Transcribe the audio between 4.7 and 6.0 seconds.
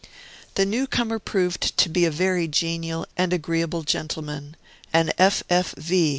an F. F. V.